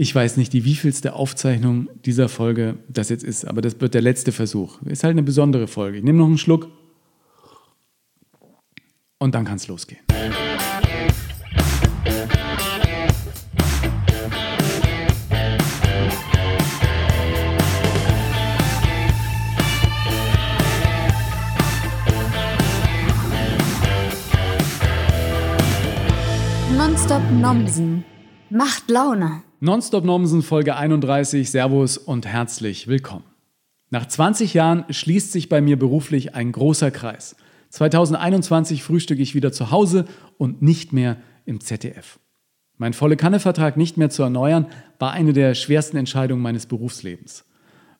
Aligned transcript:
Ich 0.00 0.14
weiß 0.14 0.36
nicht, 0.36 0.52
die 0.52 0.64
wievielste 0.64 1.14
Aufzeichnung 1.14 1.88
dieser 2.04 2.28
Folge 2.28 2.78
das 2.88 3.08
jetzt 3.08 3.24
ist, 3.24 3.44
aber 3.44 3.60
das 3.60 3.80
wird 3.80 3.94
der 3.94 4.00
letzte 4.00 4.30
Versuch. 4.30 4.80
Ist 4.82 5.02
halt 5.02 5.10
eine 5.10 5.24
besondere 5.24 5.66
Folge. 5.66 5.98
Ich 5.98 6.04
nehme 6.04 6.18
noch 6.18 6.26
einen 6.26 6.38
Schluck 6.38 6.68
und 9.18 9.34
dann 9.34 9.44
kann 9.44 9.56
es 9.56 9.66
losgehen. 9.66 9.98
Nonstop 26.76 27.22
Nomsen 27.32 28.04
macht 28.48 28.88
Laune. 28.88 29.47
Nonstop 29.60 30.04
Nomsen 30.04 30.42
Folge 30.42 30.76
31. 30.76 31.50
Servus 31.50 31.98
und 31.98 32.26
herzlich 32.26 32.86
willkommen. 32.86 33.24
Nach 33.90 34.06
20 34.06 34.54
Jahren 34.54 34.84
schließt 34.88 35.32
sich 35.32 35.48
bei 35.48 35.60
mir 35.60 35.76
beruflich 35.76 36.36
ein 36.36 36.52
großer 36.52 36.92
Kreis. 36.92 37.34
2021 37.70 38.84
frühstücke 38.84 39.20
ich 39.20 39.34
wieder 39.34 39.50
zu 39.50 39.72
Hause 39.72 40.04
und 40.36 40.62
nicht 40.62 40.92
mehr 40.92 41.16
im 41.44 41.58
ZDF. 41.58 42.20
Mein 42.76 42.92
volle 42.92 43.16
Kanne-Vertrag 43.16 43.76
nicht 43.76 43.96
mehr 43.96 44.10
zu 44.10 44.22
erneuern, 44.22 44.66
war 45.00 45.10
eine 45.10 45.32
der 45.32 45.56
schwersten 45.56 45.96
Entscheidungen 45.96 46.40
meines 46.40 46.66
Berufslebens. 46.66 47.44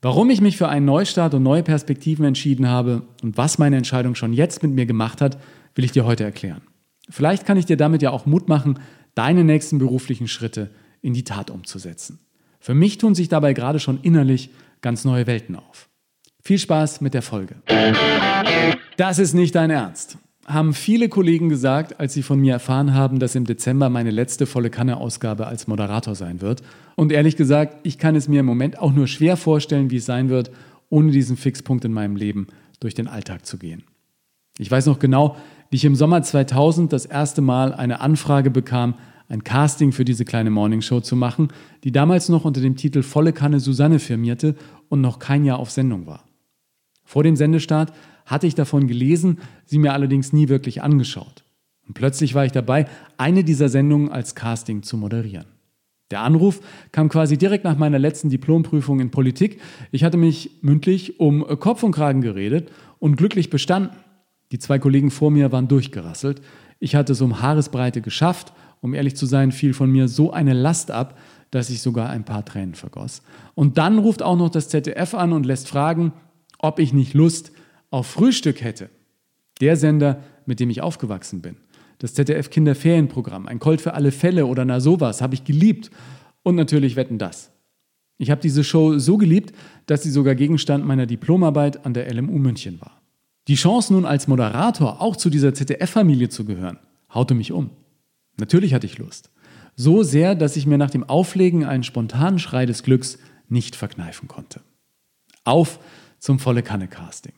Warum 0.01 0.30
ich 0.30 0.41
mich 0.41 0.57
für 0.57 0.69
einen 0.69 0.87
Neustart 0.87 1.35
und 1.35 1.43
neue 1.43 1.65
Perspektiven 1.65 2.25
entschieden 2.25 2.69
habe 2.69 3.02
und 3.25 3.37
was 3.37 3.59
meine 3.59 3.79
Entscheidung 3.79 4.15
schon 4.15 4.33
jetzt 4.33 4.63
mit 4.63 4.71
mir 4.71 4.87
gemacht 4.87 5.21
hat, 5.21 5.38
will 5.75 5.85
ich 5.85 5.91
dir 5.91 6.05
heute 6.05 6.23
erklären. 6.23 6.63
Vielleicht 7.11 7.47
kann 7.47 7.57
ich 7.57 7.66
dir 7.66 7.77
damit 7.77 8.01
ja 8.01 8.13
auch 8.13 8.27
Mut 8.27 8.49
machen, 8.49 8.79
deine 9.16 9.43
nächsten 9.43 9.79
beruflichen 9.79 10.29
Schritte 10.29 10.71
in 11.02 11.15
die 11.15 11.25
Tat 11.25 11.51
umzusetzen. 11.51 12.19
Für 12.61 12.75
mich 12.75 12.98
tun 12.98 13.15
sich 13.15 13.29
dabei 13.29 13.52
gerade 13.52 13.80
schon 13.80 14.01
innerlich 14.02 14.51
ganz 14.80 15.05
neue 15.05 15.27
Welten 15.27 15.57
auf. 15.57 15.88
Viel 16.43 16.59
Spaß 16.59 17.01
mit 17.01 17.15
der 17.15 17.23
Folge. 17.23 17.57
Das 18.96 19.19
ist 19.19 19.35
nicht 19.35 19.54
dein 19.54 19.71
Ernst. 19.71 20.19
Haben 20.46 20.73
viele 20.73 21.09
Kollegen 21.10 21.51
gesagt, 21.51 22.01
als 22.01 22.15
sie 22.15 22.23
von 22.23 22.41
mir 22.41 22.54
erfahren 22.54 22.95
haben, 22.95 23.19
dass 23.19 23.35
im 23.35 23.45
Dezember 23.45 23.91
meine 23.91 24.10
letzte 24.10 24.46
volle 24.46 24.71
Kanne-Ausgabe 24.71 25.46
als 25.46 25.66
Moderator 25.66 26.15
sein 26.15 26.41
wird. 26.41 26.63
Und 26.96 27.13
ehrlich 27.13 27.37
gesagt, 27.37 27.76
ich 27.82 27.99
kann 27.99 28.16
es 28.16 28.29
mir 28.29 28.41
im 28.41 28.46
Moment 28.46 28.79
auch 28.79 28.93
nur 28.93 29.07
schwer 29.09 29.37
vorstellen, 29.37 29.91
wie 29.91 29.99
es 29.99 30.07
sein 30.07 30.30
wird, 30.30 30.51
ohne 30.88 31.13
diesen 31.13 31.37
Fixpunkt 31.37 31.85
in 31.85 31.93
meinem 31.93 32.16
Leben 32.16 32.46
durch 32.80 32.95
den 32.95 33.09
Alltag 33.09 33.45
zu 33.45 33.59
gehen. 33.59 33.85
Ich 34.59 34.71
weiß 34.71 34.87
noch 34.87 34.99
genau, 34.99 35.37
wie 35.71 35.76
ich 35.76 35.85
im 35.85 35.95
Sommer 35.95 36.23
2000 36.23 36.93
das 36.93 37.04
erste 37.04 37.43
Mal 37.43 37.74
eine 37.74 38.01
Anfrage 38.01 38.51
bekam, 38.51 38.95
ein 39.29 39.45
Casting 39.45 39.93
für 39.93 40.04
diese 40.04 40.24
kleine 40.24 40.51
Morningshow 40.51 41.01
zu 41.01 41.15
machen, 41.15 41.48
die 41.84 41.93
damals 41.93 42.29
noch 42.29 42.45
unter 42.45 42.60
dem 42.60 42.76
Titel 42.76 43.02
Volle 43.02 43.32
Kanne 43.32 43.60
Susanne 43.60 43.98
firmierte 43.98 44.57
und 44.88 45.01
noch 45.01 45.18
kein 45.18 45.45
Jahr 45.45 45.59
auf 45.59 45.70
Sendung 45.70 46.07
war. 46.07 46.24
Vor 47.04 47.23
dem 47.23 47.37
Sendestart 47.37 47.93
hatte 48.26 48.46
ich 48.46 48.54
davon 48.54 48.87
gelesen, 48.87 49.38
sie 49.65 49.79
mir 49.79 49.93
allerdings 49.93 50.32
nie 50.32 50.48
wirklich 50.48 50.82
angeschaut. 50.82 51.45
Und 51.87 51.95
plötzlich 51.95 52.35
war 52.35 52.45
ich 52.45 52.52
dabei, 52.52 52.87
eine 53.16 53.45
dieser 53.45 53.68
Sendungen 53.68 54.10
als 54.10 54.35
Casting 54.35 54.82
zu 54.82 54.96
moderieren. 54.98 55.46
Der 56.10 56.20
Anruf 56.20 56.60
kam 56.92 57.09
quasi 57.09 57.37
direkt 57.37 57.65
nach 57.65 57.76
meiner 57.76 57.98
letzten 57.98 58.30
Diplomprüfung 58.30 59.01
in 59.01 59.10
Politik. 59.10 59.60
Ich 59.90 60.04
hatte 60.04 60.16
mich 60.16 60.51
mündlich 60.63 61.20
um 61.20 61.46
Kopf 61.60 61.82
und 61.82 61.92
Kragen 61.92 62.23
geredet 62.23 62.70
und 62.98 63.16
glücklich 63.16 63.51
bestanden. 63.51 63.96
Die 64.53 64.59
zwei 64.59 64.78
Kollegen 64.78 65.10
vor 65.10 65.31
mir 65.31 65.53
waren 65.53 65.69
durchgerasselt. 65.69 66.41
Ich 66.78 66.94
hatte 66.94 67.12
es 67.12 67.20
um 67.20 67.42
Haaresbreite 67.42 68.00
geschafft. 68.00 68.53
Um 68.81 68.94
ehrlich 68.94 69.16
zu 69.16 69.26
sein, 69.26 69.53
fiel 69.53 69.75
von 69.75 69.91
mir 69.91 70.09
so 70.09 70.32
eine 70.32 70.53
Last 70.53 70.91
ab, 70.91 71.19
dass 71.50 71.71
ich 71.71 71.81
sogar 71.81 72.10
ein 72.10 72.25
paar 72.25 72.44
Tränen 72.44 72.75
vergoss. 72.75 73.22
Und 73.54 73.78
dann 73.78 73.98
ruft 73.98 74.22
auch 74.22 74.37
noch 74.37 74.50
das 74.50 74.69
ZDF 74.69 75.15
an 75.15 75.32
und 75.32 75.47
lässt 75.47 75.69
fragen, 75.69 76.12
ob 76.59 76.78
ich 76.78 76.93
nicht 76.93 77.15
Lust 77.15 77.53
auf 77.91 78.06
Frühstück 78.06 78.62
hätte. 78.62 78.91
Der 79.60 79.76
Sender, 79.76 80.22
mit 80.47 80.60
dem 80.60 80.70
ich 80.70 80.82
aufgewachsen 80.82 81.41
bin. 81.41 81.56
Das 81.98 82.14
ZDF 82.14 82.50
Kinderferienprogramm, 82.50 83.48
ein 83.48 83.58
Colt 83.58 83.80
für 83.80 83.94
alle 83.94 84.12
Fälle 84.12 84.47
oder 84.47 84.64
na 84.64 84.80
sowas, 84.80 85.20
habe 85.20 85.34
ich 85.34 85.44
geliebt. 85.44 85.91
Und 86.42 86.54
natürlich 86.54 86.97
wetten 86.97 87.19
das. 87.19 87.50
Ich 88.19 88.30
habe 88.30 88.41
diese 88.41 88.64
Show 88.64 88.98
so 88.98 89.16
geliebt, 89.16 89.54
dass 89.86 90.03
sie 90.03 90.10
sogar 90.10 90.34
Gegenstand 90.34 90.84
meiner 90.84 91.06
Diplomarbeit 91.06 91.84
an 91.86 91.94
der 91.94 92.12
LMU 92.12 92.38
München 92.38 92.80
war. 92.80 93.00
Die 93.47 93.54
Chance 93.54 93.92
nun 93.92 94.04
als 94.04 94.28
Moderator 94.28 95.00
auch 95.00 95.16
zu 95.16 95.30
dieser 95.30 95.54
ZDF-Familie 95.54 96.28
zu 96.28 96.44
gehören, 96.44 96.78
haute 97.14 97.34
mich 97.34 97.53
um. 97.53 97.70
Natürlich 98.38 98.75
hatte 98.75 98.87
ich 98.87 98.99
Lust. 98.99 99.31
So 99.76 100.03
sehr, 100.03 100.34
dass 100.34 100.56
ich 100.56 100.66
mir 100.66 100.78
nach 100.78 100.91
dem 100.91 101.04
Auflegen 101.04 101.65
einen 101.65 101.84
spontanen 101.84 102.38
Schrei 102.38 102.66
des 102.66 102.82
Glücks 102.82 103.19
nicht 103.49 103.76
verkneifen 103.76 104.28
konnte. 104.28 104.60
Auf 105.44 105.78
zum 106.19 106.38
volle 106.38 106.62
Kanne 106.62 106.88
Casting. 106.88 107.32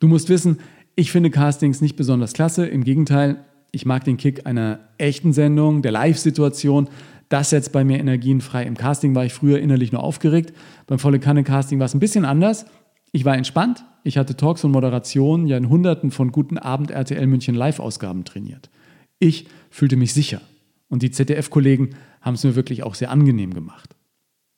Du 0.00 0.08
musst 0.08 0.28
wissen, 0.28 0.58
ich 0.96 1.12
finde 1.12 1.30
Castings 1.30 1.80
nicht 1.80 1.96
besonders 1.96 2.32
klasse. 2.32 2.66
Im 2.66 2.84
Gegenteil, 2.84 3.44
ich 3.72 3.86
mag 3.86 4.04
den 4.04 4.16
Kick 4.16 4.46
einer 4.46 4.80
echten 4.98 5.32
Sendung, 5.32 5.82
der 5.82 5.92
Live-Situation. 5.92 6.88
Das 7.28 7.50
setzt 7.50 7.72
bei 7.72 7.84
mir 7.84 7.98
Energien 7.98 8.40
frei. 8.40 8.64
Im 8.64 8.76
Casting 8.76 9.14
war 9.14 9.24
ich 9.24 9.32
früher 9.32 9.58
innerlich 9.58 9.92
nur 9.92 10.02
aufgeregt. 10.02 10.52
Beim 10.86 10.98
volle 10.98 11.18
Kanne 11.18 11.42
Casting 11.42 11.78
war 11.78 11.86
es 11.86 11.94
ein 11.94 12.00
bisschen 12.00 12.24
anders. 12.24 12.66
Ich 13.12 13.24
war 13.24 13.36
entspannt, 13.36 13.84
ich 14.02 14.18
hatte 14.18 14.36
Talks 14.36 14.64
und 14.64 14.72
Moderationen 14.72 15.46
ja 15.46 15.56
in 15.56 15.68
Hunderten 15.68 16.10
von 16.10 16.32
guten 16.32 16.58
Abend 16.58 16.90
RTL 16.90 17.26
München 17.26 17.54
Live-Ausgaben 17.54 18.24
trainiert. 18.24 18.70
Ich 19.18 19.46
fühlte 19.70 19.96
mich 19.96 20.12
sicher 20.12 20.40
und 20.88 21.02
die 21.02 21.10
ZDF-Kollegen 21.10 21.90
haben 22.20 22.34
es 22.34 22.44
mir 22.44 22.56
wirklich 22.56 22.82
auch 22.82 22.94
sehr 22.94 23.10
angenehm 23.10 23.54
gemacht. 23.54 23.94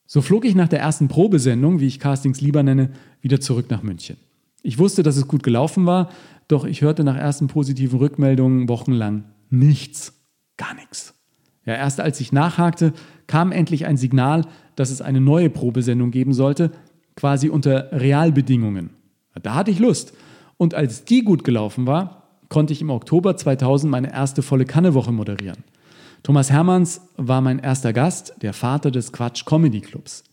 So 0.05 0.21
flog 0.21 0.45
ich 0.45 0.55
nach 0.55 0.69
der 0.69 0.79
ersten 0.79 1.09
Probesendung, 1.09 1.79
wie 1.79 1.87
ich 1.87 1.99
Castings 1.99 2.39
lieber 2.39 2.63
nenne, 2.63 2.91
wieder 3.21 3.41
zurück 3.41 3.69
nach 3.69 3.83
München. 3.83 4.17
Ich 4.63 4.79
wusste, 4.79 5.03
dass 5.03 5.17
es 5.17 5.27
gut 5.27 5.43
gelaufen 5.43 5.85
war, 5.85 6.09
doch 6.47 6.65
ich 6.65 6.81
hörte 6.81 7.03
nach 7.03 7.17
ersten 7.17 7.47
positiven 7.47 7.99
Rückmeldungen 7.99 8.69
wochenlang 8.69 9.25
nichts, 9.49 10.13
gar 10.55 10.73
nichts. 10.75 11.13
Ja, 11.65 11.75
erst 11.75 11.99
als 11.99 12.21
ich 12.21 12.31
nachhakte, 12.31 12.93
kam 13.27 13.51
endlich 13.51 13.85
ein 13.85 13.97
Signal, 13.97 14.45
dass 14.77 14.89
es 14.89 15.01
eine 15.01 15.19
neue 15.19 15.49
Probesendung 15.49 16.11
geben 16.11 16.33
sollte, 16.33 16.71
quasi 17.15 17.49
unter 17.49 17.91
Realbedingungen. 17.91 18.91
Da 19.41 19.55
hatte 19.55 19.71
ich 19.71 19.79
Lust. 19.79 20.13
Und 20.55 20.73
als 20.73 21.03
die 21.03 21.23
gut 21.23 21.43
gelaufen 21.43 21.85
war, 21.85 22.26
konnte 22.49 22.73
ich 22.73 22.81
im 22.81 22.89
Oktober 22.89 23.35
2000 23.35 23.91
meine 23.91 24.11
erste 24.11 24.41
volle 24.41 24.65
Kanne-Woche 24.65 25.11
moderieren. 25.11 25.63
Thomas 26.23 26.51
Hermanns 26.51 27.01
war 27.15 27.41
mein 27.41 27.59
erster 27.59 27.93
Gast, 27.93 28.35
der 28.41 28.53
Vater 28.53 28.91
des 28.91 29.11
Quatsch 29.11 29.45
Comedy 29.45 29.81
Clubs. 29.81 30.23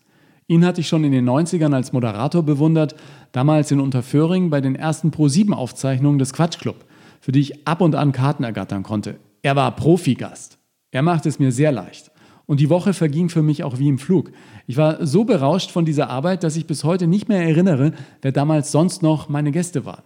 Ihn 0.46 0.64
hatte 0.64 0.80
ich 0.80 0.88
schon 0.88 1.04
in 1.04 1.12
den 1.12 1.28
90ern 1.28 1.74
als 1.74 1.92
Moderator 1.92 2.42
bewundert, 2.42 2.94
damals 3.32 3.70
in 3.70 3.80
Unterföhring 3.80 4.50
bei 4.50 4.60
den 4.60 4.74
ersten 4.74 5.10
Pro-7-Aufzeichnungen 5.10 6.18
des 6.18 6.32
Quatsch 6.32 6.58
Club, 6.58 6.84
für 7.20 7.32
die 7.32 7.40
ich 7.40 7.66
ab 7.66 7.80
und 7.80 7.94
an 7.94 8.12
Karten 8.12 8.44
ergattern 8.44 8.82
konnte. 8.82 9.16
Er 9.42 9.56
war 9.56 9.74
Profigast. 9.74 10.58
Er 10.90 11.02
machte 11.02 11.28
es 11.28 11.38
mir 11.38 11.50
sehr 11.50 11.72
leicht. 11.72 12.10
Und 12.46 12.60
die 12.60 12.68
Woche 12.68 12.92
verging 12.92 13.30
für 13.30 13.42
mich 13.42 13.64
auch 13.64 13.78
wie 13.78 13.88
im 13.88 13.98
Flug. 13.98 14.32
Ich 14.66 14.76
war 14.76 15.06
so 15.06 15.24
berauscht 15.24 15.70
von 15.70 15.86
dieser 15.86 16.10
Arbeit, 16.10 16.44
dass 16.44 16.56
ich 16.56 16.66
bis 16.66 16.84
heute 16.84 17.06
nicht 17.06 17.28
mehr 17.28 17.42
erinnere, 17.42 17.92
wer 18.20 18.32
damals 18.32 18.70
sonst 18.70 19.02
noch 19.02 19.30
meine 19.30 19.50
Gäste 19.50 19.86
waren. 19.86 20.02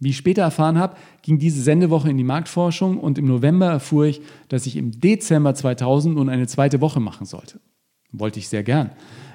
Wie 0.00 0.10
ich 0.10 0.16
später 0.16 0.42
erfahren 0.42 0.78
habe, 0.78 0.96
ging 1.22 1.38
diese 1.38 1.62
Sendewoche 1.62 2.10
in 2.10 2.16
die 2.16 2.24
Marktforschung 2.24 2.98
und 2.98 3.18
im 3.18 3.26
November 3.26 3.66
erfuhr 3.66 4.06
ich, 4.06 4.20
dass 4.48 4.66
ich 4.66 4.76
im 4.76 5.00
Dezember 5.00 5.54
2000 5.54 6.14
nun 6.14 6.28
eine 6.28 6.46
zweite 6.46 6.80
Woche 6.80 7.00
machen 7.00 7.26
sollte. 7.26 7.60
Wollte 8.12 8.38
ich 8.38 8.48
sehr 8.48 8.62
gern. 8.62 8.90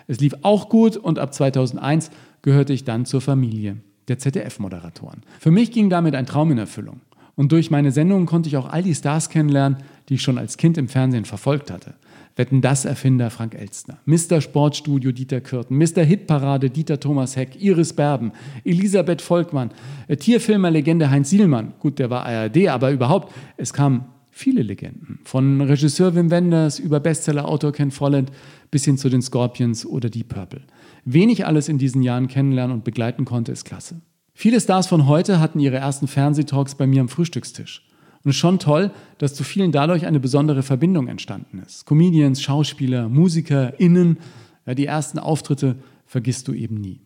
Es 0.08 0.20
lief 0.20 0.36
auch 0.42 0.70
gut 0.70 0.98
und 0.98 1.20
ab 1.20 1.34
2001 1.34 2.12
gehörte 2.42 2.74
ich 2.74 2.84
dann 2.84 3.06
zur 3.06 3.22
Familie 3.22 3.78
der 4.08 4.20
ZDF-Moderatoren. 4.20 5.22
Für 5.40 5.52
mich 5.52 5.72
ging 5.72 5.90
damit 5.90 6.16
ein 6.16 6.26
Traum 6.26 6.52
in 6.52 6.58
Erfüllung. 6.58 7.02
Und 7.36 7.52
durch 7.52 7.72
meine 7.72 7.92
Sendungen 7.92 8.26
konnte 8.26 8.48
ich 8.48 8.58
auch 8.58 8.70
all 8.70 8.84
die 8.84 8.94
Stars 8.94 9.30
kennenlernen, 9.30 9.80
die 10.08 10.16
ich 10.16 10.22
schon 10.22 10.38
als 10.38 10.58
Kind 10.58 10.78
im 10.78 10.88
Fernsehen 10.88 11.26
verfolgt 11.26 11.72
hatte. 11.72 11.96
Wetten 12.36 12.62
das 12.62 12.86
Erfinder 12.86 13.30
Frank 13.30 13.54
Elstner, 13.54 14.00
Mr. 14.06 14.42
Sportstudio 14.42 15.12
Dieter 15.12 15.42
Kürten, 15.42 15.78
Mr. 15.78 16.04
Hitparade 16.04 16.70
Dieter 16.70 17.00
Thomas 17.00 17.36
Heck, 17.36 17.62
Iris 17.62 17.94
Berben, 17.94 18.32
Elisabeth 18.64 19.22
Volkmann, 19.22 19.72
äh, 20.08 20.18
Tierfilmerlegende 20.18 21.12
Heinz 21.12 21.30
Sielmann. 21.30 21.74
Gut, 21.80 22.00
der 22.00 22.10
war 22.10 22.26
ARD, 22.26 22.70
aber 22.70 22.92
überhaupt, 22.92 23.34
es 23.58 23.72
kamen 23.72 24.06
viele 24.32 24.64
Legenden. 24.64 25.20
Von 25.24 25.62
Regisseur 25.62 26.16
Wim 26.16 26.32
Wenders 26.32 26.80
über 26.80 27.00
Bestsellerautor 27.00 27.72
Ken 27.72 27.92
Follett 27.92 28.32
bis 28.72 28.86
hin 28.86 28.98
zu 28.98 29.10
den 29.10 29.22
Scorpions 29.22 29.86
oder 29.86 30.10
Deep 30.10 30.30
Purple. 30.30 30.62
Wen 31.06 31.30
ich 31.30 31.46
alles 31.46 31.70
in 31.70 31.78
diesen 31.78 32.02
Jahren 32.02 32.28
kennenlernen 32.28 32.76
und 32.76 32.84
begleiten 32.84 33.26
konnte, 33.26 33.52
ist 33.52 33.66
klasse. 33.66 34.02
Viele 34.34 34.60
Stars 34.60 34.88
von 34.88 35.08
heute 35.08 35.40
hatten 35.40 35.60
ihre 35.60 35.78
ersten 35.78 36.08
Fernsehtalks 36.08 36.74
bei 36.74 36.88
mir 36.88 37.02
am 37.02 37.10
Frühstückstisch. 37.10 37.86
Und 38.24 38.34
schon 38.34 38.60
toll, 38.60 38.92
dass 39.18 39.34
zu 39.34 39.44
vielen 39.44 39.72
dadurch 39.72 40.06
eine 40.06 40.20
besondere 40.20 40.64
Verbindung 40.64 41.08
entstanden 41.08 41.62
ist. 41.66 41.86
Comedians, 41.86 42.42
Schauspieler, 42.42 43.10
MusikerInnen, 43.10 44.18
ja, 44.66 44.74
die 44.74 44.86
ersten 44.86 45.20
Auftritte 45.20 45.76
vergisst 46.06 46.48
du 46.48 46.54
eben 46.54 46.76
nie. 46.76 47.02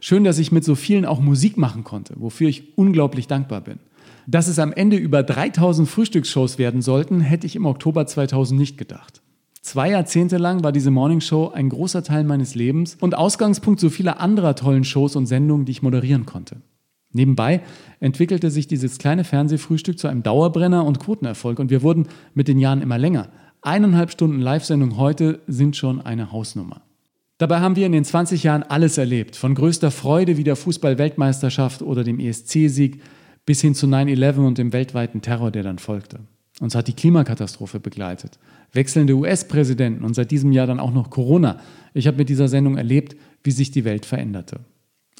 Schön, 0.00 0.24
dass 0.24 0.38
ich 0.38 0.50
mit 0.50 0.64
so 0.64 0.74
vielen 0.74 1.04
auch 1.04 1.20
Musik 1.20 1.56
machen 1.56 1.84
konnte, 1.84 2.14
wofür 2.16 2.48
ich 2.48 2.76
unglaublich 2.76 3.26
dankbar 3.26 3.60
bin. 3.60 3.78
Dass 4.26 4.48
es 4.48 4.58
am 4.58 4.72
Ende 4.72 4.96
über 4.96 5.22
3000 5.22 5.88
Frühstücksshows 5.88 6.58
werden 6.58 6.82
sollten, 6.82 7.20
hätte 7.20 7.46
ich 7.46 7.56
im 7.56 7.66
Oktober 7.66 8.06
2000 8.06 8.58
nicht 8.58 8.78
gedacht. 8.78 9.20
Zwei 9.60 9.90
Jahrzehnte 9.90 10.38
lang 10.38 10.64
war 10.64 10.72
diese 10.72 10.90
Morningshow 10.90 11.50
ein 11.50 11.68
großer 11.68 12.02
Teil 12.02 12.24
meines 12.24 12.56
Lebens 12.56 12.96
und 13.00 13.14
Ausgangspunkt 13.14 13.78
so 13.78 13.90
vieler 13.90 14.20
anderer 14.20 14.56
tollen 14.56 14.84
Shows 14.84 15.14
und 15.14 15.26
Sendungen, 15.26 15.66
die 15.66 15.72
ich 15.72 15.82
moderieren 15.82 16.26
konnte. 16.26 16.56
Nebenbei 17.12 17.60
entwickelte 18.00 18.50
sich 18.50 18.66
dieses 18.66 18.98
kleine 18.98 19.24
Fernsehfrühstück 19.24 19.98
zu 19.98 20.08
einem 20.08 20.22
Dauerbrenner 20.22 20.84
und 20.84 20.98
Quotenerfolg 20.98 21.58
und 21.58 21.70
wir 21.70 21.82
wurden 21.82 22.08
mit 22.34 22.48
den 22.48 22.58
Jahren 22.58 22.82
immer 22.82 22.98
länger. 22.98 23.28
Eineinhalb 23.60 24.10
Stunden 24.10 24.40
Live-Sendung 24.40 24.96
heute 24.96 25.40
sind 25.46 25.76
schon 25.76 26.00
eine 26.00 26.32
Hausnummer. 26.32 26.82
Dabei 27.38 27.60
haben 27.60 27.76
wir 27.76 27.86
in 27.86 27.92
den 27.92 28.04
20 28.04 28.44
Jahren 28.44 28.62
alles 28.62 28.98
erlebt, 28.98 29.36
von 29.36 29.54
größter 29.54 29.90
Freude 29.90 30.36
wie 30.36 30.44
der 30.44 30.56
Fußball-Weltmeisterschaft 30.56 31.82
oder 31.82 32.04
dem 32.04 32.18
ESC-Sieg 32.18 33.00
bis 33.44 33.60
hin 33.60 33.74
zu 33.74 33.86
9-11 33.86 34.46
und 34.46 34.58
dem 34.58 34.72
weltweiten 34.72 35.22
Terror, 35.22 35.50
der 35.50 35.62
dann 35.62 35.78
folgte. 35.78 36.20
Uns 36.60 36.74
hat 36.74 36.86
die 36.86 36.92
Klimakatastrophe 36.92 37.80
begleitet, 37.80 38.38
wechselnde 38.72 39.14
US-Präsidenten 39.14 40.04
und 40.04 40.14
seit 40.14 40.30
diesem 40.30 40.52
Jahr 40.52 40.66
dann 40.66 40.80
auch 40.80 40.92
noch 40.92 41.10
Corona. 41.10 41.58
Ich 41.94 42.06
habe 42.06 42.18
mit 42.18 42.28
dieser 42.28 42.48
Sendung 42.48 42.76
erlebt, 42.76 43.16
wie 43.42 43.50
sich 43.50 43.70
die 43.70 43.84
Welt 43.84 44.06
veränderte. 44.06 44.60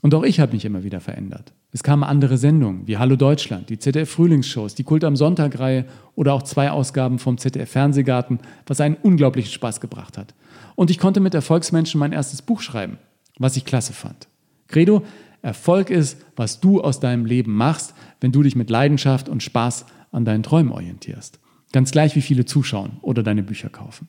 Und 0.02 0.14
auch 0.16 0.24
ich 0.24 0.40
habe 0.40 0.52
mich 0.52 0.64
immer 0.64 0.82
wieder 0.82 1.00
verändert. 1.00 1.54
Es 1.70 1.84
kamen 1.84 2.02
andere 2.02 2.36
Sendungen 2.36 2.88
wie 2.88 2.98
Hallo 2.98 3.14
Deutschland, 3.14 3.70
die 3.70 3.78
ZDF-Frühlingsshows, 3.78 4.74
die 4.74 4.82
Kult 4.82 5.04
am 5.04 5.14
Sonntag-Reihe 5.14 5.86
oder 6.16 6.34
auch 6.34 6.42
zwei 6.42 6.72
Ausgaben 6.72 7.20
vom 7.20 7.38
ZDF-Fernsehgarten, 7.38 8.40
was 8.66 8.80
einen 8.80 8.96
unglaublichen 8.96 9.52
Spaß 9.52 9.80
gebracht 9.80 10.18
hat. 10.18 10.34
Und 10.74 10.90
ich 10.90 10.98
konnte 10.98 11.20
mit 11.20 11.34
Erfolgsmenschen 11.34 12.00
mein 12.00 12.12
erstes 12.12 12.42
Buch 12.42 12.60
schreiben, 12.60 12.98
was 13.38 13.56
ich 13.56 13.64
klasse 13.64 13.92
fand. 13.92 14.26
Credo, 14.66 15.04
Erfolg 15.40 15.88
ist, 15.88 16.18
was 16.34 16.58
du 16.58 16.80
aus 16.80 16.98
deinem 16.98 17.24
Leben 17.24 17.54
machst, 17.54 17.94
wenn 18.20 18.32
du 18.32 18.42
dich 18.42 18.56
mit 18.56 18.70
Leidenschaft 18.70 19.28
und 19.28 19.42
Spaß 19.42 19.86
an 20.10 20.24
deinen 20.24 20.42
Träumen 20.42 20.72
orientierst. 20.72 21.38
Ganz 21.72 21.92
gleich, 21.92 22.16
wie 22.16 22.22
viele 22.22 22.44
zuschauen 22.44 22.98
oder 23.02 23.22
deine 23.22 23.44
Bücher 23.44 23.68
kaufen. 23.68 24.08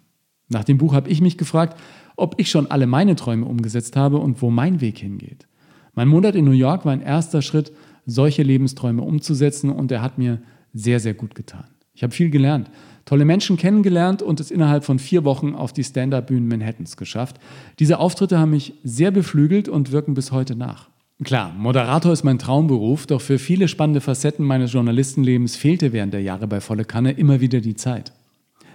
Nach 0.50 0.64
dem 0.64 0.80
Buch 0.80 0.94
habe 0.94 1.10
ich 1.10 1.22
mich 1.22 1.38
gefragt, 1.38 1.80
ob 2.16 2.36
ich 2.40 2.50
schon 2.50 2.70
alle 2.70 2.88
meine 2.88 3.16
Träume 3.16 3.46
umgesetzt 3.46 3.96
habe 3.96 4.18
und 4.18 4.42
wo 4.42 4.50
mein 4.50 4.82
Weg 4.82 4.98
hingeht. 4.98 5.48
Mein 5.96 6.08
Monat 6.08 6.36
in 6.36 6.46
New 6.46 6.52
York 6.52 6.86
war 6.86 6.92
ein 6.92 7.02
erster 7.02 7.42
Schritt, 7.42 7.72
solche 8.06 8.44
Lebensträume 8.44 9.02
umzusetzen 9.02 9.70
und 9.70 9.92
er 9.92 10.02
hat 10.02 10.18
mir 10.18 10.42
sehr, 10.74 11.00
sehr 11.00 11.14
gut 11.14 11.36
getan. 11.36 11.66
Ich 11.94 12.02
habe 12.02 12.14
viel 12.14 12.32
gelernt, 12.32 12.72
tolle 13.06 13.26
Menschen 13.26 13.58
kennengelernt 13.58 14.24
und 14.24 14.40
es 14.40 14.50
innerhalb 14.50 14.84
von 14.84 14.98
vier 14.98 15.24
Wochen 15.24 15.54
auf 15.54 15.72
die 15.72 15.84
Stand-up-Bühnen 15.84 16.48
Manhattans 16.48 16.98
geschafft. 16.98 17.40
Diese 17.80 18.00
Auftritte 18.00 18.40
haben 18.40 18.52
mich 18.52 18.74
sehr 18.84 19.12
beflügelt 19.12 19.70
und 19.70 19.92
wirken 19.92 20.16
bis 20.16 20.32
heute 20.32 20.56
nach. 20.56 20.90
Klar, 21.24 21.54
Moderator 21.56 22.12
ist 22.12 22.24
mein 22.24 22.40
Traumberuf, 22.40 23.06
doch 23.06 23.22
für 23.22 23.38
viele 23.38 23.68
spannende 23.68 24.02
Facetten 24.02 24.46
meines 24.46 24.74
Journalistenlebens 24.74 25.56
fehlte 25.56 25.94
während 25.94 26.14
der 26.14 26.24
Jahre 26.24 26.48
bei 26.48 26.60
Volle 26.60 26.86
Kanne 26.86 27.12
immer 27.12 27.40
wieder 27.40 27.62
die 27.62 27.76
Zeit. 27.76 28.12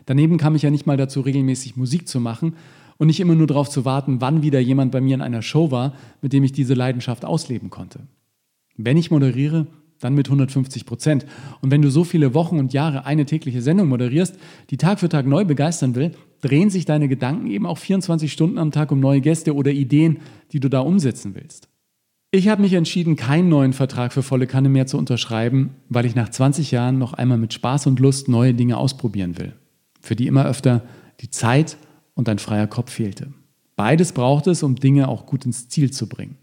Daneben 0.06 0.38
kam 0.38 0.54
ich 0.54 0.62
ja 0.62 0.70
nicht 0.70 0.86
mal 0.86 0.96
dazu, 0.96 1.20
regelmäßig 1.20 1.76
Musik 1.76 2.06
zu 2.08 2.20
machen 2.20 2.54
und 2.98 3.06
nicht 3.06 3.20
immer 3.20 3.34
nur 3.34 3.46
darauf 3.46 3.70
zu 3.70 3.84
warten, 3.84 4.20
wann 4.20 4.42
wieder 4.42 4.60
jemand 4.60 4.92
bei 4.92 5.00
mir 5.00 5.14
in 5.14 5.22
einer 5.22 5.42
Show 5.42 5.70
war, 5.70 5.94
mit 6.20 6.32
dem 6.32 6.44
ich 6.44 6.52
diese 6.52 6.74
Leidenschaft 6.74 7.24
ausleben 7.24 7.70
konnte. 7.70 8.00
Wenn 8.76 8.96
ich 8.96 9.10
moderiere, 9.10 9.66
dann 10.00 10.14
mit 10.14 10.28
150 10.28 10.86
Prozent. 10.86 11.26
Und 11.60 11.70
wenn 11.70 11.82
du 11.82 11.90
so 11.90 12.04
viele 12.04 12.34
Wochen 12.34 12.58
und 12.58 12.72
Jahre 12.72 13.04
eine 13.04 13.24
tägliche 13.24 13.62
Sendung 13.62 13.88
moderierst, 13.88 14.36
die 14.70 14.76
Tag 14.76 15.00
für 15.00 15.08
Tag 15.08 15.26
neu 15.26 15.44
begeistern 15.44 15.94
will, 15.94 16.12
drehen 16.40 16.70
sich 16.70 16.84
deine 16.84 17.08
Gedanken 17.08 17.48
eben 17.48 17.66
auch 17.66 17.78
24 17.78 18.32
Stunden 18.32 18.58
am 18.58 18.70
Tag 18.70 18.92
um 18.92 19.00
neue 19.00 19.20
Gäste 19.20 19.54
oder 19.54 19.72
Ideen, 19.72 20.18
die 20.52 20.60
du 20.60 20.68
da 20.68 20.80
umsetzen 20.80 21.34
willst. 21.34 21.68
Ich 22.30 22.48
habe 22.48 22.62
mich 22.62 22.74
entschieden, 22.74 23.16
keinen 23.16 23.48
neuen 23.48 23.72
Vertrag 23.72 24.12
für 24.12 24.22
volle 24.22 24.46
Kanne 24.46 24.68
mehr 24.68 24.86
zu 24.86 24.98
unterschreiben, 24.98 25.70
weil 25.88 26.04
ich 26.04 26.14
nach 26.14 26.28
20 26.28 26.70
Jahren 26.70 26.98
noch 26.98 27.14
einmal 27.14 27.38
mit 27.38 27.54
Spaß 27.54 27.86
und 27.86 28.00
Lust 28.00 28.28
neue 28.28 28.54
Dinge 28.54 28.76
ausprobieren 28.76 29.38
will, 29.38 29.54
für 30.00 30.14
die 30.14 30.26
immer 30.26 30.44
öfter 30.44 30.82
die 31.20 31.30
Zeit 31.30 31.78
und 32.18 32.28
ein 32.28 32.40
freier 32.40 32.66
Kopf 32.66 32.90
fehlte. 32.90 33.32
Beides 33.76 34.10
braucht 34.10 34.48
es, 34.48 34.64
um 34.64 34.74
Dinge 34.74 35.06
auch 35.06 35.24
gut 35.24 35.46
ins 35.46 35.68
Ziel 35.68 35.92
zu 35.92 36.08
bringen. 36.08 36.36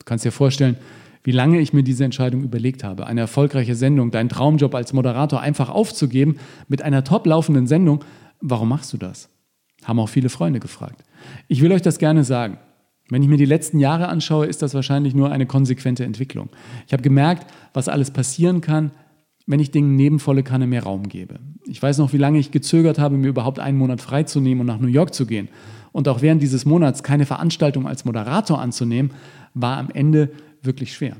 Du 0.00 0.04
kannst 0.04 0.24
dir 0.24 0.32
vorstellen, 0.32 0.76
wie 1.22 1.30
lange 1.30 1.60
ich 1.60 1.72
mir 1.72 1.84
diese 1.84 2.04
Entscheidung 2.04 2.42
überlegt 2.42 2.82
habe. 2.82 3.06
Eine 3.06 3.20
erfolgreiche 3.20 3.76
Sendung, 3.76 4.10
deinen 4.10 4.28
Traumjob 4.28 4.74
als 4.74 4.92
Moderator 4.92 5.40
einfach 5.40 5.68
aufzugeben 5.68 6.38
mit 6.66 6.82
einer 6.82 7.04
top 7.04 7.24
laufenden 7.24 7.68
Sendung. 7.68 8.04
Warum 8.40 8.68
machst 8.68 8.92
du 8.92 8.96
das? 8.96 9.28
Haben 9.84 10.00
auch 10.00 10.08
viele 10.08 10.28
Freunde 10.28 10.58
gefragt. 10.58 11.04
Ich 11.46 11.60
will 11.60 11.70
euch 11.70 11.82
das 11.82 11.98
gerne 11.98 12.24
sagen. 12.24 12.58
Wenn 13.08 13.22
ich 13.22 13.28
mir 13.28 13.36
die 13.36 13.44
letzten 13.44 13.78
Jahre 13.78 14.08
anschaue, 14.08 14.46
ist 14.46 14.60
das 14.60 14.74
wahrscheinlich 14.74 15.14
nur 15.14 15.30
eine 15.30 15.46
konsequente 15.46 16.04
Entwicklung. 16.04 16.48
Ich 16.88 16.92
habe 16.92 17.04
gemerkt, 17.04 17.46
was 17.74 17.88
alles 17.88 18.10
passieren 18.10 18.60
kann, 18.60 18.90
wenn 19.46 19.60
ich 19.60 19.70
Dingen 19.70 19.96
neben 19.96 20.18
volle 20.18 20.42
Kanne 20.42 20.66
mehr 20.66 20.82
Raum 20.82 21.08
gebe. 21.08 21.40
Ich 21.66 21.82
weiß 21.82 21.98
noch, 21.98 22.12
wie 22.12 22.18
lange 22.18 22.38
ich 22.38 22.50
gezögert 22.50 22.98
habe, 22.98 23.16
mir 23.16 23.28
überhaupt 23.28 23.58
einen 23.58 23.78
Monat 23.78 24.00
freizunehmen 24.00 24.60
und 24.60 24.66
nach 24.66 24.78
New 24.78 24.88
York 24.88 25.14
zu 25.14 25.26
gehen. 25.26 25.48
Und 25.92 26.08
auch 26.08 26.22
während 26.22 26.42
dieses 26.42 26.64
Monats 26.64 27.02
keine 27.02 27.26
Veranstaltung 27.26 27.86
als 27.86 28.04
Moderator 28.04 28.60
anzunehmen, 28.60 29.12
war 29.54 29.78
am 29.78 29.90
Ende 29.90 30.30
wirklich 30.62 30.94
schwer. 30.94 31.16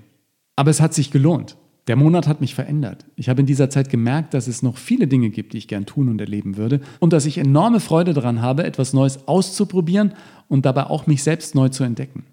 Aber 0.57 0.71
es 0.71 0.81
hat 0.81 0.95
sich 0.95 1.11
gelohnt. 1.11 1.57
Der 1.89 1.97
Monat 1.97 2.29
hat 2.29 2.41
mich 2.41 2.55
verändert. 2.55 3.05
Ich 3.17 3.29
habe 3.29 3.41
in 3.41 3.47
dieser 3.47 3.69
Zeit 3.69 3.91
gemerkt, 3.91 4.35
dass 4.35 4.47
es 4.47 4.63
noch 4.63 4.77
viele 4.77 5.09
Dinge 5.09 5.31
gibt, 5.31 5.53
die 5.53 5.59
ich 5.59 5.67
gern 5.67 5.85
tun 5.85 6.09
und 6.09 6.21
erleben 6.21 6.57
würde 6.57 6.81
und 7.01 7.13
dass 7.13 7.27
ich 7.27 7.39
enorme 7.39 7.81
Freude 7.81 8.15
daran 8.15 8.41
habe, 8.41 8.63
etwas 8.63 8.93
Neues 8.93 9.27
auszuprobieren 9.27 10.15
und 10.49 10.65
dabei 10.65 10.85
auch 10.85 11.09
mich 11.09 11.25
selbst 11.25 11.57
neu 11.57 11.71
zu 11.71 11.83
entdecken. 11.83 12.25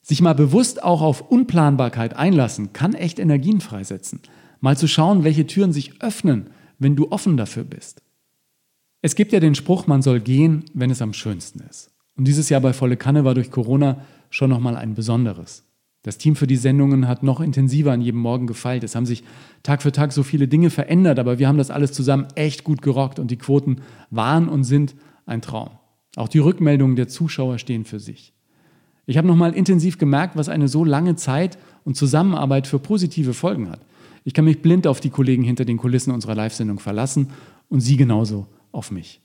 Sich 0.00 0.22
mal 0.22 0.34
bewusst 0.34 0.82
auch 0.82 1.02
auf 1.02 1.30
Unplanbarkeit 1.30 2.16
einlassen, 2.16 2.72
kann 2.72 2.94
echt 2.94 3.18
Energien 3.18 3.60
freisetzen. 3.60 4.20
Mal 4.64 4.78
zu 4.78 4.88
schauen, 4.88 5.24
welche 5.24 5.46
Türen 5.46 5.74
sich 5.74 6.00
öffnen, 6.00 6.46
wenn 6.78 6.96
du 6.96 7.12
offen 7.12 7.36
dafür 7.36 7.64
bist. 7.64 8.00
Es 9.02 9.14
gibt 9.14 9.32
ja 9.32 9.38
den 9.38 9.54
Spruch, 9.54 9.86
man 9.86 10.00
soll 10.00 10.20
gehen, 10.20 10.64
wenn 10.72 10.88
es 10.88 11.02
am 11.02 11.12
schönsten 11.12 11.60
ist. 11.68 11.90
Und 12.16 12.26
dieses 12.26 12.48
Jahr 12.48 12.62
bei 12.62 12.72
Volle 12.72 12.96
Kanne 12.96 13.26
war 13.26 13.34
durch 13.34 13.50
Corona 13.50 14.00
schon 14.30 14.48
nochmal 14.48 14.74
ein 14.76 14.94
besonderes. 14.94 15.64
Das 16.00 16.16
Team 16.16 16.34
für 16.34 16.46
die 16.46 16.56
Sendungen 16.56 17.06
hat 17.08 17.22
noch 17.22 17.42
intensiver 17.42 17.92
an 17.92 18.00
jedem 18.00 18.20
Morgen 18.20 18.46
gefeilt. 18.46 18.84
Es 18.84 18.94
haben 18.94 19.04
sich 19.04 19.22
Tag 19.62 19.82
für 19.82 19.92
Tag 19.92 20.12
so 20.12 20.22
viele 20.22 20.48
Dinge 20.48 20.70
verändert, 20.70 21.18
aber 21.18 21.38
wir 21.38 21.46
haben 21.46 21.58
das 21.58 21.70
alles 21.70 21.92
zusammen 21.92 22.28
echt 22.34 22.64
gut 22.64 22.80
gerockt 22.80 23.18
und 23.18 23.30
die 23.30 23.36
Quoten 23.36 23.82
waren 24.08 24.48
und 24.48 24.64
sind 24.64 24.94
ein 25.26 25.42
Traum. 25.42 25.72
Auch 26.16 26.28
die 26.28 26.38
Rückmeldungen 26.38 26.96
der 26.96 27.08
Zuschauer 27.08 27.58
stehen 27.58 27.84
für 27.84 28.00
sich. 28.00 28.32
Ich 29.04 29.18
habe 29.18 29.28
nochmal 29.28 29.52
intensiv 29.52 29.98
gemerkt, 29.98 30.36
was 30.36 30.48
eine 30.48 30.68
so 30.68 30.86
lange 30.86 31.16
Zeit 31.16 31.58
und 31.84 31.98
Zusammenarbeit 31.98 32.66
für 32.66 32.78
positive 32.78 33.34
Folgen 33.34 33.68
hat. 33.68 33.80
Ich 34.24 34.32
kann 34.32 34.46
mich 34.46 34.62
blind 34.62 34.86
auf 34.86 35.00
die 35.00 35.10
Kollegen 35.10 35.42
hinter 35.42 35.64
den 35.64 35.76
Kulissen 35.76 36.10
unserer 36.10 36.34
Live-Sendung 36.34 36.78
verlassen 36.78 37.28
und 37.68 37.80
sie 37.80 37.96
genauso 37.96 38.46
auf 38.72 38.90
mich. 38.90 39.20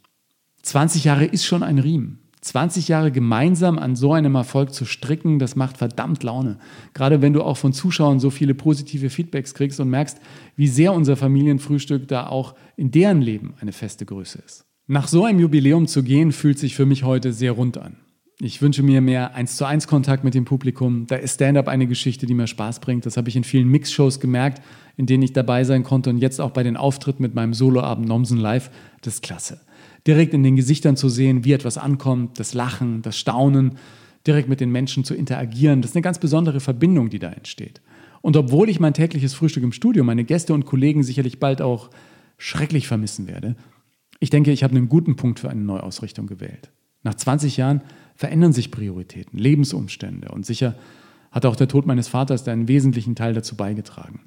20 0.61 1.05
Jahre 1.05 1.25
ist 1.25 1.45
schon 1.45 1.63
ein 1.63 1.79
Riemen. 1.79 2.19
20 2.41 2.87
Jahre 2.87 3.11
gemeinsam 3.11 3.77
an 3.77 3.95
so 3.95 4.13
einem 4.13 4.35
Erfolg 4.35 4.73
zu 4.73 4.85
stricken, 4.85 5.39
das 5.39 5.55
macht 5.55 5.77
verdammt 5.77 6.23
Laune. 6.23 6.57
Gerade 6.93 7.21
wenn 7.21 7.33
du 7.33 7.43
auch 7.43 7.57
von 7.57 7.73
Zuschauern 7.73 8.19
so 8.19 8.29
viele 8.29 8.53
positive 8.53 9.09
Feedbacks 9.09 9.53
kriegst 9.53 9.79
und 9.79 9.89
merkst, 9.89 10.19
wie 10.55 10.67
sehr 10.67 10.93
unser 10.93 11.17
Familienfrühstück 11.17 12.07
da 12.07 12.27
auch 12.27 12.55
in 12.77 12.91
deren 12.91 13.21
Leben 13.21 13.55
eine 13.59 13.73
feste 13.73 14.05
Größe 14.05 14.39
ist. 14.45 14.65
Nach 14.87 15.07
so 15.07 15.25
einem 15.25 15.39
Jubiläum 15.39 15.87
zu 15.87 16.01
gehen, 16.01 16.31
fühlt 16.31 16.59
sich 16.59 16.75
für 16.75 16.85
mich 16.85 17.03
heute 17.03 17.33
sehr 17.33 17.51
rund 17.51 17.77
an. 17.77 17.97
Ich 18.41 18.61
wünsche 18.61 18.83
mir 18.83 19.01
mehr 19.01 19.35
1 19.35 19.57
zu 19.57 19.65
1 19.65 19.87
Kontakt 19.87 20.23
mit 20.23 20.33
dem 20.33 20.45
Publikum. 20.45 21.07
Da 21.07 21.17
ist 21.17 21.35
Stand-up 21.35 21.67
eine 21.67 21.87
Geschichte, 21.87 22.25
die 22.25 22.33
mir 22.33 22.47
Spaß 22.47 22.79
bringt. 22.79 23.05
Das 23.05 23.17
habe 23.17 23.27
ich 23.27 23.35
in 23.35 23.43
vielen 23.43 23.67
Mix-Shows 23.67 24.21
gemerkt, 24.21 24.61
in 24.95 25.07
denen 25.07 25.23
ich 25.23 25.33
dabei 25.33 25.65
sein 25.65 25.83
konnte 25.83 26.09
und 26.09 26.19
jetzt 26.19 26.39
auch 26.39 26.51
bei 26.51 26.63
den 26.63 26.77
Auftritten 26.77 27.21
mit 27.21 27.35
meinem 27.35 27.53
Soloabend 27.53 28.07
Nomsen 28.07 28.37
Live. 28.37 28.71
Das 29.01 29.15
ist 29.15 29.23
klasse. 29.23 29.59
Direkt 30.07 30.33
in 30.33 30.43
den 30.43 30.55
Gesichtern 30.55 30.95
zu 30.95 31.09
sehen, 31.09 31.43
wie 31.43 31.51
etwas 31.51 31.77
ankommt, 31.77 32.39
das 32.39 32.53
Lachen, 32.53 33.01
das 33.01 33.17
Staunen, 33.17 33.77
direkt 34.25 34.47
mit 34.47 34.61
den 34.61 34.71
Menschen 34.71 35.03
zu 35.03 35.15
interagieren, 35.15 35.81
das 35.81 35.91
ist 35.91 35.97
eine 35.97 36.03
ganz 36.03 36.19
besondere 36.19 36.61
Verbindung, 36.61 37.09
die 37.09 37.19
da 37.19 37.29
entsteht. 37.31 37.81
Und 38.21 38.37
obwohl 38.37 38.69
ich 38.69 38.79
mein 38.79 38.93
tägliches 38.93 39.33
Frühstück 39.33 39.63
im 39.63 39.73
Studio, 39.73 40.05
meine 40.05 40.23
Gäste 40.23 40.53
und 40.53 40.65
Kollegen 40.65 41.03
sicherlich 41.03 41.39
bald 41.39 41.61
auch 41.61 41.89
schrecklich 42.37 42.87
vermissen 42.87 43.27
werde, 43.27 43.57
ich 44.21 44.29
denke, 44.29 44.51
ich 44.51 44.63
habe 44.63 44.75
einen 44.75 44.87
guten 44.87 45.17
Punkt 45.17 45.39
für 45.39 45.49
eine 45.49 45.61
Neuausrichtung 45.61 46.27
gewählt. 46.27 46.71
Nach 47.03 47.15
20 47.15 47.57
Jahren 47.57 47.81
verändern 48.19 48.51
sich 48.51 48.69
Prioritäten, 48.69 49.39
Lebensumstände 49.39 50.27
und 50.27 50.45
sicher 50.45 50.75
hat 51.31 51.45
auch 51.45 51.55
der 51.55 51.69
Tod 51.69 51.85
meines 51.85 52.09
Vaters 52.09 52.45
einen 52.49 52.67
wesentlichen 52.67 53.15
Teil 53.15 53.33
dazu 53.33 53.55
beigetragen. 53.55 54.19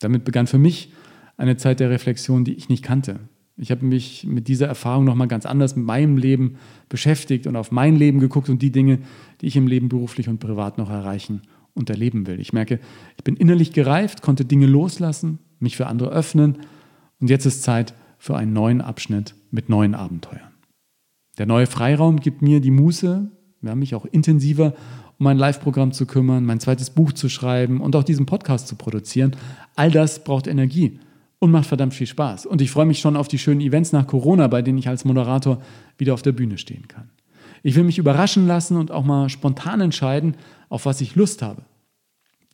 Damit 0.00 0.24
begann 0.24 0.48
für 0.48 0.58
mich 0.58 0.92
eine 1.36 1.56
Zeit 1.56 1.78
der 1.78 1.88
Reflexion, 1.88 2.44
die 2.44 2.54
ich 2.54 2.68
nicht 2.68 2.82
kannte. 2.82 3.20
Ich 3.56 3.70
habe 3.70 3.86
mich 3.86 4.24
mit 4.24 4.48
dieser 4.48 4.66
Erfahrung 4.66 5.04
nochmal 5.04 5.28
ganz 5.28 5.46
anders 5.46 5.76
mit 5.76 5.86
meinem 5.86 6.16
Leben 6.16 6.56
beschäftigt 6.88 7.46
und 7.46 7.54
auf 7.54 7.70
mein 7.70 7.94
Leben 7.94 8.18
geguckt 8.18 8.48
und 8.48 8.62
die 8.62 8.72
Dinge, 8.72 8.98
die 9.40 9.46
ich 9.46 9.54
im 9.54 9.68
Leben 9.68 9.88
beruflich 9.88 10.28
und 10.28 10.40
privat 10.40 10.76
noch 10.76 10.90
erreichen 10.90 11.42
und 11.72 11.88
erleben 11.88 12.26
will. 12.26 12.40
Ich 12.40 12.52
merke, 12.52 12.80
ich 13.16 13.22
bin 13.22 13.36
innerlich 13.36 13.72
gereift, 13.72 14.22
konnte 14.22 14.44
Dinge 14.44 14.66
loslassen, 14.66 15.38
mich 15.60 15.76
für 15.76 15.86
andere 15.86 16.10
öffnen 16.10 16.58
und 17.20 17.30
jetzt 17.30 17.46
ist 17.46 17.62
Zeit 17.62 17.94
für 18.18 18.36
einen 18.36 18.52
neuen 18.52 18.80
Abschnitt 18.80 19.36
mit 19.52 19.68
neuen 19.68 19.94
Abenteuern. 19.94 20.50
Der 21.38 21.46
neue 21.46 21.66
Freiraum 21.66 22.18
gibt 22.18 22.42
mir 22.42 22.60
die 22.60 22.72
Muße, 22.72 23.30
ja, 23.62 23.74
mich 23.74 23.94
auch 23.94 24.04
intensiver 24.04 24.74
um 25.18 25.24
mein 25.24 25.38
Live-Programm 25.38 25.92
zu 25.92 26.06
kümmern, 26.06 26.44
mein 26.44 26.60
zweites 26.60 26.90
Buch 26.90 27.12
zu 27.12 27.28
schreiben 27.28 27.80
und 27.80 27.96
auch 27.96 28.04
diesen 28.04 28.26
Podcast 28.26 28.68
zu 28.68 28.76
produzieren. 28.76 29.34
All 29.74 29.90
das 29.90 30.24
braucht 30.24 30.46
Energie 30.46 31.00
und 31.38 31.50
macht 31.50 31.66
verdammt 31.66 31.94
viel 31.94 32.06
Spaß. 32.06 32.46
Und 32.46 32.60
ich 32.60 32.70
freue 32.70 32.86
mich 32.86 32.98
schon 32.98 33.16
auf 33.16 33.28
die 33.28 33.38
schönen 33.38 33.60
Events 33.60 33.92
nach 33.92 34.06
Corona, 34.06 34.46
bei 34.48 34.62
denen 34.62 34.78
ich 34.78 34.88
als 34.88 35.04
Moderator 35.04 35.62
wieder 35.96 36.14
auf 36.14 36.22
der 36.22 36.32
Bühne 36.32 36.58
stehen 36.58 36.88
kann. 36.88 37.10
Ich 37.62 37.74
will 37.74 37.84
mich 37.84 37.98
überraschen 37.98 38.46
lassen 38.46 38.76
und 38.76 38.90
auch 38.90 39.04
mal 39.04 39.28
spontan 39.28 39.80
entscheiden, 39.80 40.36
auf 40.68 40.86
was 40.86 41.00
ich 41.00 41.16
Lust 41.16 41.42
habe. 41.42 41.62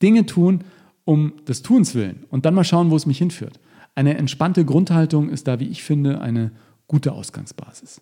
Dinge 0.01 0.27
tun 0.27 0.65
um 1.05 1.33
des 1.49 1.63
Tuns 1.63 1.97
willen 1.97 2.25
und 2.31 2.47
dann 2.47 2.55
mal 2.55 2.65
schauen, 2.65 2.91
wo 2.91 2.97
es 2.97 3.07
mich 3.07 3.19
hinführt. 3.19 3.59
Eine 3.95 4.17
entspannte 4.17 4.65
Grundhaltung 4.65 5.29
ist 5.29 5.49
da, 5.49 5.59
wie 5.59 5.67
ich 5.67 5.83
finde, 5.83 6.21
eine 6.21 6.53
gute 6.87 7.13
Ausgangsbasis. 7.13 8.01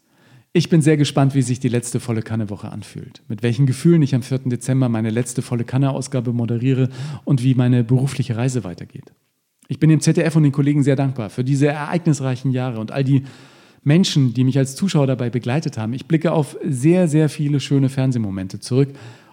Ich 0.53 0.69
bin 0.69 0.83
sehr 0.83 0.97
gespannt, 0.97 1.37
wie 1.37 1.43
sich 1.43 1.61
die 1.61 1.69
letzte 1.69 2.01
volle 2.01 2.23
Kanne-Woche 2.23 2.73
anfühlt. 2.73 3.23
Mit 3.29 3.45
welchen 3.45 3.67
Gefühlen 3.67 4.03
ich 4.03 4.17
am 4.17 4.23
4. 4.23 4.41
Dezember 4.47 4.89
meine 4.89 5.11
letzte 5.11 5.43
volle 5.43 5.63
Kanne-Ausgabe 5.63 6.33
moderiere 6.33 6.89
und 7.25 7.45
wie 7.45 7.55
meine 7.55 7.85
berufliche 7.85 8.37
Reise 8.37 8.65
weitergeht. 8.65 9.13
Ich 9.69 9.79
bin 9.79 9.91
dem 9.91 10.01
ZDF 10.01 10.35
und 10.35 10.43
den 10.43 10.51
Kollegen 10.51 10.83
sehr 10.83 10.97
dankbar 10.97 11.31
für 11.31 11.45
diese 11.45 11.69
ereignisreichen 11.69 12.51
Jahre 12.51 12.81
und 12.81 12.91
all 12.91 13.05
die 13.05 13.23
Menschen, 13.85 14.35
die 14.35 14.43
mich 14.43 14.59
als 14.59 14.75
Zuschauer 14.75 15.07
dabei 15.07 15.31
begleitet 15.31 15.79
haben. 15.79 15.93
Ich 15.93 16.07
blicke 16.07 16.33
auf 16.33 16.57
sehr, 16.65 17.07
sehr 17.07 17.29
viele 17.29 17.61
schöne 17.61 17.89
Fernsehmomente 17.89 18.59
zurück 18.59 18.89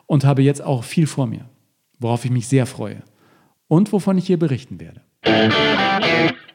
und 0.06 0.24
habe 0.24 0.44
jetzt 0.44 0.62
auch 0.62 0.84
viel 0.84 1.08
vor 1.08 1.26
mir, 1.26 1.50
worauf 2.00 2.26
ich 2.26 2.32
mich 2.32 2.48
sehr 2.48 2.68
freue 2.68 3.02
und 3.68 3.92
wovon 3.92 4.20
ich 4.20 4.28
hier 4.28 4.38
berichten 4.38 4.80
werde. 4.80 5.02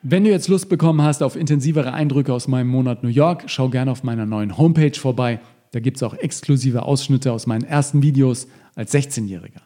Wenn 0.04 0.24
du 0.24 0.30
jetzt 0.30 0.48
Lust 0.48 0.68
bekommen 0.68 1.00
hast 1.02 1.22
auf 1.22 1.36
intensivere 1.36 1.92
Eindrücke 1.92 2.34
aus 2.34 2.48
meinem 2.48 2.66
Monat 2.66 3.04
New 3.04 3.08
York, 3.08 3.44
schau 3.46 3.68
gerne 3.68 3.92
auf 3.92 4.02
meiner 4.02 4.26
neuen 4.26 4.58
Homepage 4.58 4.98
vorbei. 4.98 5.38
Da 5.70 5.78
gibt 5.78 5.96
es 5.98 6.02
auch 6.02 6.14
exklusive 6.14 6.82
Ausschnitte 6.82 7.32
aus 7.32 7.46
meinen 7.46 7.62
ersten 7.62 8.02
Videos 8.02 8.48
als 8.74 8.92
16-Jähriger. 8.92 9.60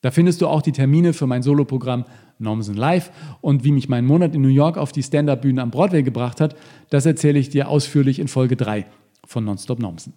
Da 0.00 0.10
findest 0.10 0.40
du 0.40 0.46
auch 0.46 0.62
die 0.62 0.72
Termine 0.72 1.12
für 1.12 1.26
mein 1.26 1.42
Soloprogramm 1.42 2.06
Normsen 2.38 2.74
Live 2.74 3.10
und 3.42 3.64
wie 3.64 3.72
mich 3.72 3.90
mein 3.90 4.06
Monat 4.06 4.34
in 4.34 4.40
New 4.40 4.48
York 4.48 4.78
auf 4.78 4.92
die 4.92 5.02
Stand-Up-Bühne 5.02 5.60
am 5.60 5.70
Broadway 5.70 6.02
gebracht 6.02 6.40
hat, 6.40 6.56
das 6.88 7.04
erzähle 7.04 7.38
ich 7.38 7.50
dir 7.50 7.68
ausführlich 7.68 8.18
in 8.18 8.28
Folge 8.28 8.56
3 8.56 8.86
von 9.26 9.44
Nonstop 9.44 9.78
Normsen. 9.78 10.14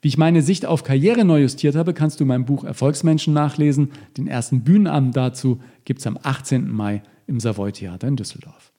Wie 0.00 0.08
ich 0.08 0.18
meine 0.18 0.42
Sicht 0.42 0.64
auf 0.64 0.84
Karriere 0.84 1.24
neu 1.24 1.42
justiert 1.42 1.74
habe, 1.74 1.92
kannst 1.92 2.20
du 2.20 2.24
in 2.24 2.28
meinem 2.28 2.44
Buch 2.44 2.62
Erfolgsmenschen 2.62 3.34
nachlesen. 3.34 3.90
Den 4.16 4.28
ersten 4.28 4.62
Bühnenabend 4.62 5.16
dazu 5.16 5.60
gibt 5.84 6.00
es 6.00 6.06
am 6.06 6.18
18. 6.22 6.70
Mai 6.70 7.02
im 7.26 7.40
Savoy 7.40 7.72
Theater 7.72 8.06
in 8.06 8.14
Düsseldorf. 8.14 8.71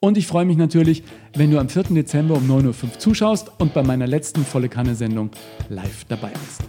Und 0.00 0.18
ich 0.18 0.26
freue 0.26 0.44
mich 0.44 0.58
natürlich, 0.58 1.02
wenn 1.34 1.50
du 1.50 1.58
am 1.58 1.70
4. 1.70 1.84
Dezember 1.84 2.34
um 2.34 2.50
9.05 2.50 2.84
Uhr 2.84 2.98
zuschaust 2.98 3.50
und 3.58 3.72
bei 3.72 3.82
meiner 3.82 4.06
letzten 4.06 4.44
Volle 4.44 4.68
Kanne-Sendung 4.68 5.30
live 5.70 6.04
dabei 6.04 6.28
bist. 6.28 6.62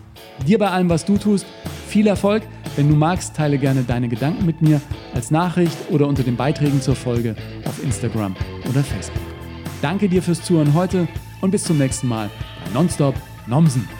Dir 0.48 0.58
bei 0.58 0.70
allem, 0.70 0.90
was 0.90 1.04
du 1.04 1.18
tust, 1.18 1.46
viel 1.88 2.08
Erfolg. 2.08 2.44
Wenn 2.78 2.90
du 2.90 2.96
magst, 2.96 3.36
teile 3.36 3.58
gerne 3.58 3.84
deine 3.84 4.08
Gedanken 4.08 4.46
mit 4.46 4.62
mir 4.62 4.80
als 5.14 5.30
Nachricht 5.30 5.78
oder 5.90 6.08
unter 6.08 6.24
den 6.24 6.38
Beiträgen 6.38 6.82
zur 6.82 6.96
Folge 6.96 7.36
auf 7.66 7.84
Instagram 7.84 8.36
oder 8.70 8.84
Facebook. 8.84 9.22
Danke 9.82 10.08
dir 10.08 10.24
fürs 10.24 10.44
Zuhören 10.44 10.74
heute 10.74 11.08
und 11.42 11.52
bis 11.52 11.64
zum 11.64 11.78
nächsten 11.78 12.08
Mal 12.08 12.30
bei 12.66 12.74
Nonstop 12.74 13.16
Nomsen. 13.46 13.97